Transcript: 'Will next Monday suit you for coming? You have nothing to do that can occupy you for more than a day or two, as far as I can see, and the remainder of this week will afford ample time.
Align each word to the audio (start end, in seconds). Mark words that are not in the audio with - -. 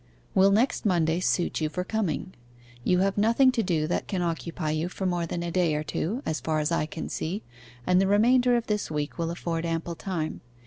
'Will 0.33 0.49
next 0.49 0.83
Monday 0.83 1.19
suit 1.19 1.61
you 1.61 1.69
for 1.69 1.83
coming? 1.83 2.33
You 2.83 3.01
have 3.01 3.19
nothing 3.19 3.51
to 3.51 3.61
do 3.61 3.85
that 3.85 4.07
can 4.07 4.23
occupy 4.23 4.71
you 4.71 4.89
for 4.89 5.05
more 5.05 5.27
than 5.27 5.43
a 5.43 5.51
day 5.51 5.75
or 5.75 5.83
two, 5.83 6.23
as 6.25 6.39
far 6.39 6.57
as 6.57 6.71
I 6.71 6.87
can 6.87 7.07
see, 7.07 7.43
and 7.85 8.01
the 8.01 8.07
remainder 8.07 8.55
of 8.55 8.65
this 8.65 8.89
week 8.89 9.19
will 9.19 9.29
afford 9.29 9.63
ample 9.63 9.93
time. 9.93 10.41